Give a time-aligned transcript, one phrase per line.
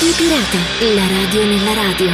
[0.00, 2.06] Radio Pirata, la radio nella radio.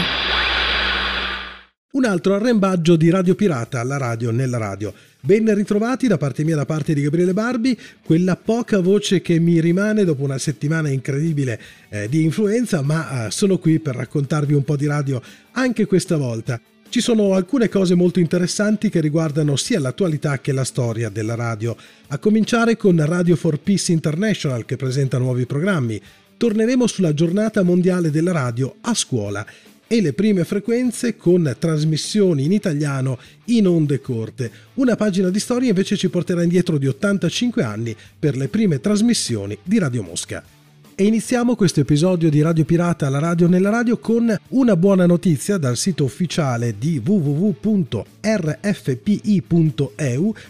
[1.92, 4.94] Un altro arrembaggio di Radio Pirata, la radio nella radio.
[5.20, 9.60] Ben ritrovati da parte mia, da parte di Gabriele Barbi, quella poca voce che mi
[9.60, 11.60] rimane dopo una settimana incredibile
[11.90, 15.20] eh, di influenza, ma eh, sono qui per raccontarvi un po' di radio
[15.52, 16.58] anche questa volta.
[16.88, 21.76] Ci sono alcune cose molto interessanti che riguardano sia l'attualità che la storia della radio,
[22.08, 26.00] a cominciare con Radio for Peace International che presenta nuovi programmi.
[26.36, 29.46] Torneremo sulla giornata mondiale della radio a scuola
[29.86, 34.50] e le prime frequenze con trasmissioni in italiano in onde corte.
[34.74, 39.56] Una pagina di storia invece ci porterà indietro di 85 anni per le prime trasmissioni
[39.62, 40.63] di Radio Mosca.
[40.96, 45.58] E iniziamo questo episodio di Radio Pirata alla radio nella radio con una buona notizia
[45.58, 47.54] dal sito ufficiale di www.rfpi.eu,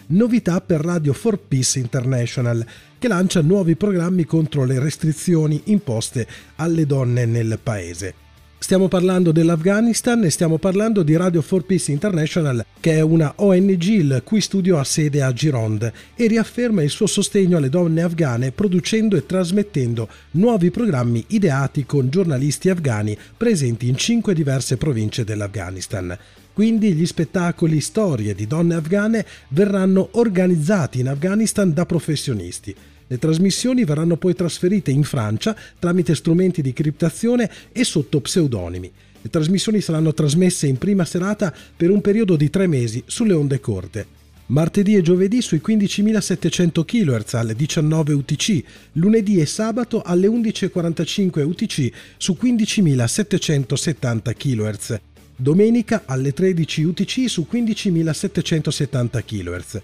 [0.07, 2.63] novità per Radio for Peace International,
[2.99, 8.24] che lancia nuovi programmi contro le restrizioni imposte alle donne nel paese.
[8.57, 13.83] Stiamo parlando dell'Afghanistan e stiamo parlando di Radio for Peace International, che è una ONG
[13.83, 18.51] il cui studio ha sede a Gironde e riafferma il suo sostegno alle donne afghane
[18.51, 26.17] producendo e trasmettendo nuovi programmi ideati con giornalisti afghani presenti in cinque diverse province dell'Afghanistan.
[26.51, 32.75] Quindi gli spettacoli storie di donne afghane verranno organizzati in Afghanistan da professionisti.
[33.07, 38.91] Le trasmissioni verranno poi trasferite in Francia tramite strumenti di criptazione e sotto pseudonimi.
[39.21, 43.59] Le trasmissioni saranno trasmesse in prima serata per un periodo di tre mesi sulle onde
[43.59, 44.23] corte.
[44.47, 51.91] Martedì e giovedì sui 15.700 kHz alle 19 UTC, lunedì e sabato alle 11.45 UTC
[52.17, 54.99] su 15.770 kHz,
[55.35, 59.81] domenica alle 13 UTC su 15.770 kHz.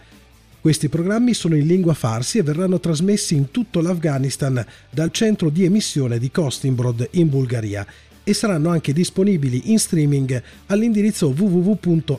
[0.61, 5.63] Questi programmi sono in lingua farsi e verranno trasmessi in tutto l'Afghanistan dal centro di
[5.65, 7.83] emissione di Kostinbrod in Bulgaria
[8.23, 12.09] e saranno anche disponibili in streaming all'indirizzo www.rfpi.eu.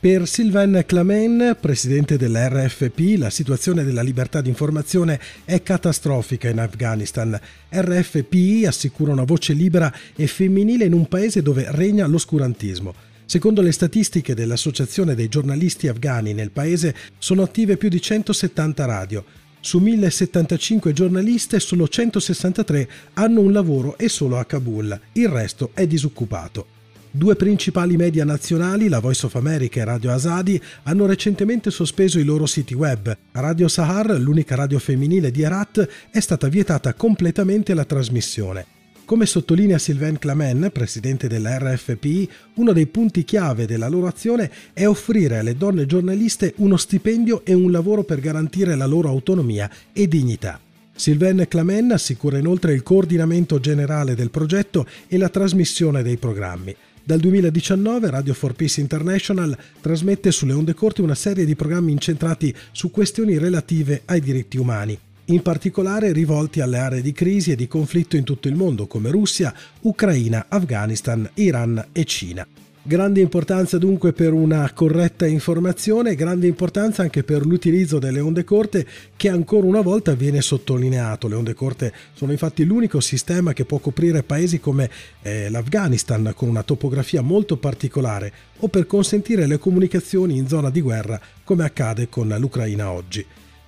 [0.00, 7.38] Per Sylvain Clamen, presidente dell'RFP, la situazione della libertà di informazione è catastrofica in Afghanistan.
[7.68, 13.12] RFPI assicura una voce libera e femminile in un paese dove regna l'oscurantismo.
[13.26, 19.24] Secondo le statistiche dell'Associazione dei giornalisti afghani nel paese sono attive più di 170 radio.
[19.60, 25.86] Su 1075 giornaliste solo 163 hanno un lavoro e solo a Kabul, il resto è
[25.86, 26.66] disoccupato.
[27.10, 32.24] Due principali media nazionali, la Voice of America e Radio Asadi, hanno recentemente sospeso i
[32.24, 33.16] loro siti web.
[33.32, 38.83] Radio Sahar, l'unica radio femminile di Herat, è stata vietata completamente la trasmissione.
[39.04, 44.86] Come sottolinea Sylvain Clamen, presidente della RFPI, uno dei punti chiave della loro azione è
[44.86, 50.08] offrire alle donne giornaliste uno stipendio e un lavoro per garantire la loro autonomia e
[50.08, 50.58] dignità.
[50.94, 56.74] Sylvain Clamen assicura inoltre il coordinamento generale del progetto e la trasmissione dei programmi.
[57.04, 62.54] Dal 2019 Radio for Peace International trasmette sulle onde corte una serie di programmi incentrati
[62.72, 67.66] su questioni relative ai diritti umani, in particolare rivolti alle aree di crisi e di
[67.66, 72.46] conflitto in tutto il mondo come Russia, Ucraina, Afghanistan, Iran e Cina.
[72.86, 78.86] Grande importanza dunque per una corretta informazione, grande importanza anche per l'utilizzo delle onde corte
[79.16, 81.26] che ancora una volta viene sottolineato.
[81.26, 84.90] Le onde corte sono infatti l'unico sistema che può coprire paesi come
[85.22, 90.82] eh, l'Afghanistan con una topografia molto particolare o per consentire le comunicazioni in zona di
[90.82, 93.24] guerra come accade con l'Ucraina oggi.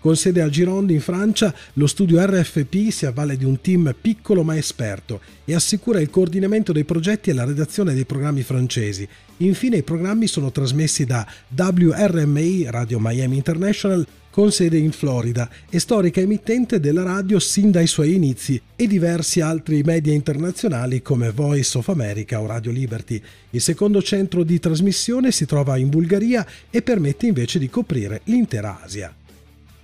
[0.07, 4.45] Con sede a Gironde in Francia, lo studio RFP si avvale di un team piccolo
[4.45, 9.09] ma esperto e assicura il coordinamento dei progetti e la redazione dei programmi francesi.
[9.39, 15.81] Infine i programmi sono trasmessi da WRMI, Radio Miami International, con sede in Florida e
[15.81, 21.79] storica emittente della radio sin dai suoi inizi e diversi altri media internazionali come Voice
[21.79, 23.21] of America o Radio Liberty.
[23.51, 28.83] Il secondo centro di trasmissione si trova in Bulgaria e permette invece di coprire l'intera
[28.85, 29.13] Asia.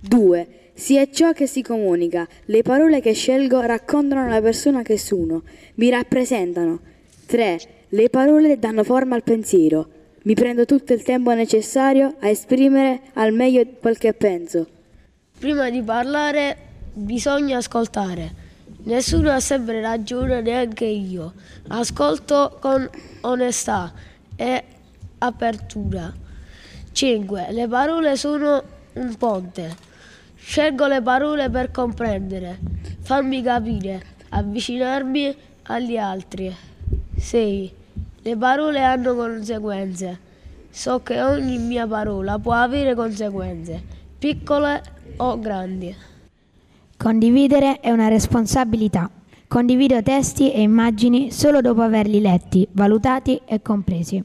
[0.00, 2.28] 2 si è ciò che si comunica.
[2.44, 5.42] Le parole che scelgo raccontano la persona che sono,
[5.74, 6.78] mi rappresentano.
[7.26, 7.58] 3.
[7.88, 9.88] Le parole danno forma al pensiero.
[10.22, 14.68] Mi prendo tutto il tempo necessario a esprimere al meglio quel che penso.
[15.40, 16.56] Prima di parlare
[16.92, 18.42] bisogna ascoltare.
[18.84, 21.32] Nessuno ha sempre ragione, neanche io.
[21.68, 22.88] Ascolto con
[23.22, 23.92] onestà
[24.36, 24.64] e
[25.18, 26.12] apertura.
[26.92, 27.46] 5.
[27.50, 29.74] Le parole sono un ponte.
[30.36, 32.58] Scelgo le parole per comprendere,
[33.00, 36.54] farmi capire, avvicinarmi agli altri.
[37.16, 37.74] 6.
[38.20, 40.18] Le parole hanno conseguenze.
[40.68, 43.82] So che ogni mia parola può avere conseguenze,
[44.18, 44.82] piccole
[45.16, 46.12] o grandi.
[47.04, 49.10] Condividere è una responsabilità.
[49.46, 54.24] Condivido testi e immagini solo dopo averli letti, valutati e compresi.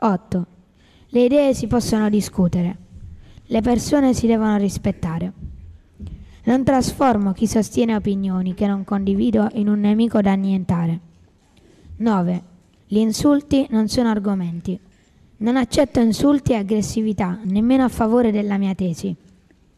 [0.00, 0.46] 8.
[1.10, 2.76] Le idee si possono discutere.
[3.44, 5.32] Le persone si devono rispettare.
[6.46, 10.98] Non trasformo chi sostiene opinioni che non condivido in un nemico da annientare.
[11.98, 12.42] 9.
[12.84, 14.76] Gli insulti non sono argomenti.
[15.36, 19.14] Non accetto insulti e aggressività, nemmeno a favore della mia tesi.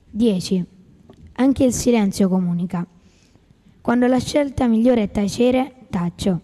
[0.08, 0.72] 10.
[1.36, 2.86] Anche il silenzio comunica.
[3.80, 6.42] Quando la scelta migliore è tacere, taccio.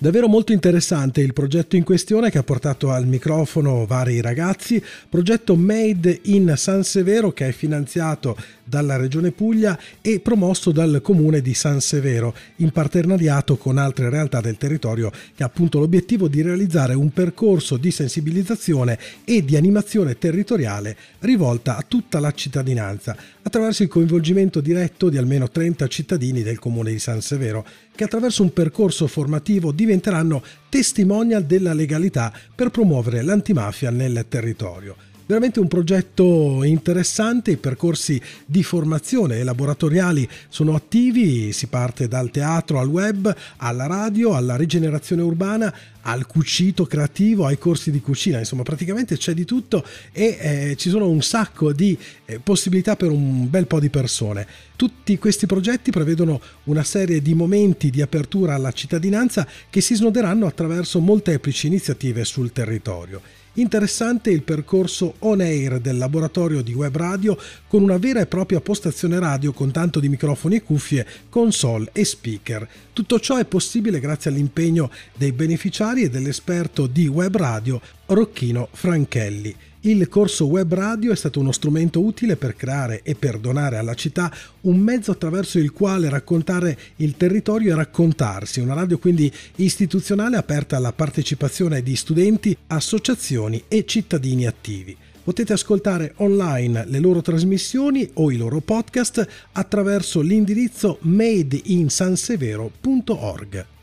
[0.00, 5.56] Davvero molto interessante il progetto in questione che ha portato al microfono vari ragazzi, progetto
[5.56, 8.36] Made in San Severo che è finanziato
[8.68, 14.40] dalla Regione Puglia e promosso dal Comune di San Severo in partenariato con altre realtà
[14.40, 20.18] del territorio che ha appunto l'obiettivo di realizzare un percorso di sensibilizzazione e di animazione
[20.18, 26.58] territoriale rivolta a tutta la cittadinanza attraverso il coinvolgimento diretto di almeno 30 cittadini del
[26.58, 33.22] Comune di San Severo che attraverso un percorso formativo diventeranno testimonial della legalità per promuovere
[33.22, 35.07] l'antimafia nel territorio.
[35.28, 42.30] Veramente un progetto interessante, i percorsi di formazione e laboratoriali sono attivi, si parte dal
[42.30, 45.70] teatro al web, alla radio, alla rigenerazione urbana,
[46.00, 50.88] al cucito creativo, ai corsi di cucina, insomma praticamente c'è di tutto e eh, ci
[50.88, 54.46] sono un sacco di eh, possibilità per un bel po' di persone.
[54.76, 60.46] Tutti questi progetti prevedono una serie di momenti di apertura alla cittadinanza che si snoderanno
[60.46, 63.20] attraverso molteplici iniziative sul territorio.
[63.58, 68.60] Interessante il percorso on air del laboratorio di web radio con una vera e propria
[68.60, 72.68] postazione radio con tanto di microfoni e cuffie, console e speaker.
[72.92, 79.56] Tutto ciò è possibile grazie all'impegno dei beneficiari e dell'esperto di web radio Rocchino Franchelli.
[79.88, 83.94] Il corso web radio è stato uno strumento utile per creare e per donare alla
[83.94, 84.30] città
[84.62, 90.76] un mezzo attraverso il quale raccontare il territorio e raccontarsi, una radio quindi istituzionale aperta
[90.76, 94.94] alla partecipazione di studenti, associazioni e cittadini attivi.
[95.24, 103.77] Potete ascoltare online le loro trasmissioni o i loro podcast attraverso l'indirizzo madeinsansevero.org.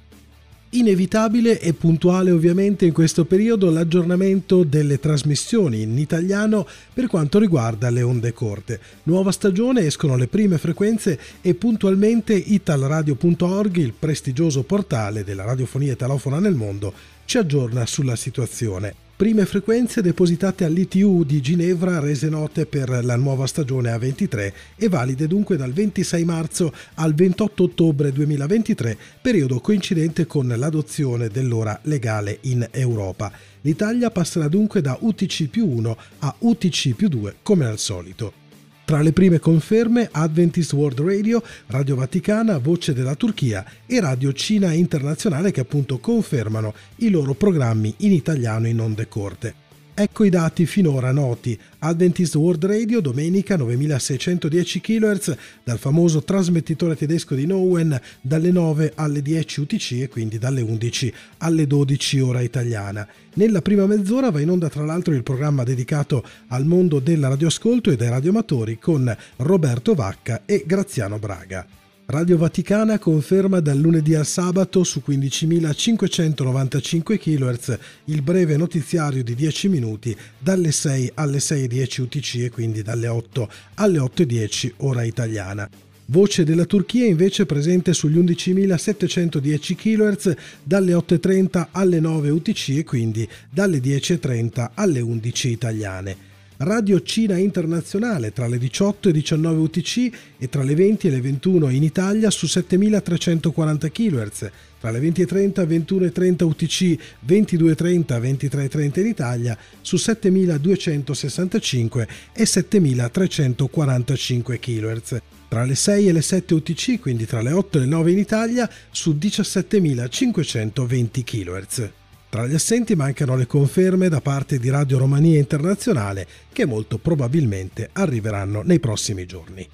[0.75, 7.89] Inevitabile e puntuale ovviamente in questo periodo l'aggiornamento delle trasmissioni in italiano per quanto riguarda
[7.89, 8.81] le onde corte.
[9.03, 16.39] Nuova stagione, escono le prime frequenze e puntualmente italradio.org, il prestigioso portale della radiofonia italofona
[16.39, 19.04] nel mondo, ci aggiorna sulla situazione.
[19.17, 25.25] Prime frequenze depositate all'ITU di Ginevra rese note per la nuova stagione A23 e valide
[25.25, 32.67] dunque dal 26 marzo al 28 ottobre 2023, periodo coincidente con l'adozione dell'ora legale in
[32.71, 33.31] Europa.
[33.61, 38.44] L'Italia passerà dunque da UTC più 1 a UTC più 2 come al solito.
[38.85, 44.73] Tra le prime conferme Adventist World Radio, Radio Vaticana, Voce della Turchia e Radio Cina
[44.73, 49.64] Internazionale che appunto confermano i loro programmi in italiano in onde corte.
[49.97, 51.57] Ecco i dati finora noti.
[51.79, 59.21] Adventist World Radio domenica 9610 kHz dal famoso trasmettitore tedesco di Nowen dalle 9 alle
[59.21, 63.07] 10 UTC e quindi dalle 11 alle 12 ora italiana.
[63.35, 67.89] Nella prima mezz'ora va in onda tra l'altro il programma dedicato al mondo del radioascolto
[67.89, 71.84] e dei radioamatori con Roberto Vacca e Graziano Braga.
[72.07, 79.69] Radio Vaticana conferma dal lunedì al sabato su 15.595 kHz il breve notiziario di 10
[79.69, 85.67] minuti dalle 6 alle 6.10 UTC e quindi dalle 8 alle 8.10 ora italiana.
[86.05, 93.27] Voce della Turchia invece presente sugli 11.710 kHz dalle 8.30 alle 9 UTC e quindi
[93.49, 96.33] dalle 10.30 alle 11 italiane.
[96.57, 101.19] Radio Cina Internazionale tra le 18 e 19 UTC e tra le 20 e le
[101.19, 106.45] 21 in Italia su 7340 kHz, tra le 20 e 30 e 21 e 30
[106.45, 115.17] UTC, 22 e 30 23 e 30 in Italia su 7265 e 7345 kHz.
[115.49, 118.17] Tra le 6 e le 7 UTC, quindi tra le 8 e le 9 in
[118.17, 121.89] Italia, su 17520 kHz.
[122.35, 127.91] Tra gli assenti mancano le conferme da parte di Radio Romania Internazionale che molto probabilmente
[127.93, 129.65] arriveranno nei prossimi giorni.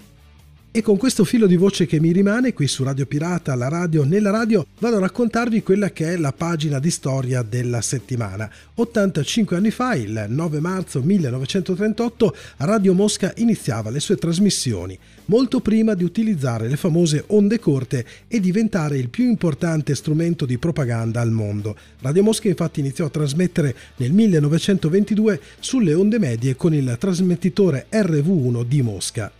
[0.74, 4.06] E con questo filo di voce che mi rimane qui su Radio Pirata, la radio
[4.06, 8.50] nella radio, vado a raccontarvi quella che è la pagina di storia della settimana.
[8.76, 15.94] 85 anni fa, il 9 marzo 1938, Radio Mosca iniziava le sue trasmissioni, molto prima
[15.94, 21.32] di utilizzare le famose onde corte e diventare il più importante strumento di propaganda al
[21.32, 21.76] mondo.
[22.00, 28.64] Radio Mosca infatti iniziò a trasmettere nel 1922 sulle onde medie con il trasmettitore RV1
[28.64, 29.32] di Mosca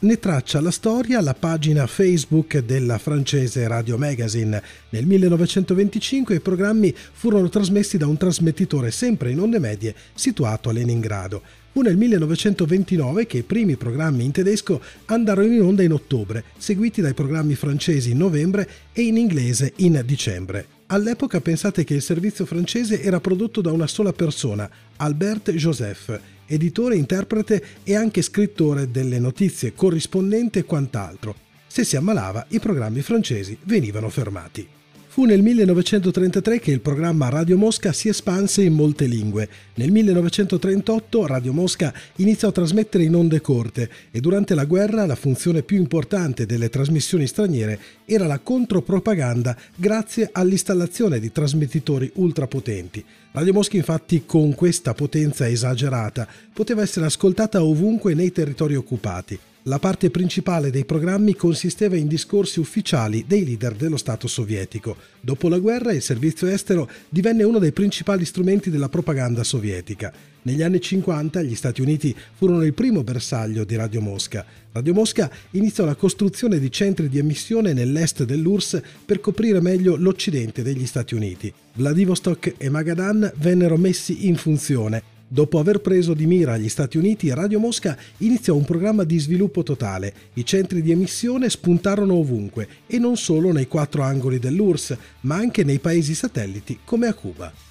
[0.00, 4.62] ne traccia la storia la pagina Facebook della francese Radio Magazine.
[4.90, 10.72] Nel 1925 i programmi furono trasmessi da un trasmettitore sempre in onde medie situato a
[10.72, 11.42] Leningrado.
[11.72, 17.00] Fu nel 1929 che i primi programmi in tedesco andarono in onda in ottobre, seguiti
[17.00, 20.76] dai programmi francesi in novembre e in inglese in dicembre.
[20.90, 26.96] All'epoca pensate che il servizio francese era prodotto da una sola persona, Albert Joseph, editore,
[26.96, 31.36] interprete e anche scrittore delle notizie, corrispondente e quant'altro.
[31.66, 34.66] Se si ammalava, i programmi francesi venivano fermati.
[35.10, 39.48] Fu nel 1933 che il programma Radio Mosca si espanse in molte lingue.
[39.74, 45.16] Nel 1938 Radio Mosca iniziò a trasmettere in onde corte e durante la guerra la
[45.16, 53.02] funzione più importante delle trasmissioni straniere era la contropropaganda grazie all'installazione di trasmettitori ultrapotenti.
[53.32, 59.38] Radio Mosca infatti con questa potenza esagerata poteva essere ascoltata ovunque nei territori occupati.
[59.68, 64.96] La parte principale dei programmi consisteva in discorsi ufficiali dei leader dello Stato sovietico.
[65.20, 70.10] Dopo la guerra il servizio estero divenne uno dei principali strumenti della propaganda sovietica.
[70.40, 74.42] Negli anni 50 gli Stati Uniti furono il primo bersaglio di Radio Mosca.
[74.72, 80.62] Radio Mosca iniziò la costruzione di centri di emissione nell'est dell'URSS per coprire meglio l'occidente
[80.62, 81.52] degli Stati Uniti.
[81.74, 87.28] Vladivostok e Magadan vennero messi in funzione Dopo aver preso di mira gli Stati Uniti,
[87.34, 90.14] Radio Mosca iniziò un programma di sviluppo totale.
[90.34, 95.64] I centri di emissione spuntarono ovunque e non solo nei quattro angoli dell'URSS, ma anche
[95.64, 97.67] nei paesi satelliti come a Cuba.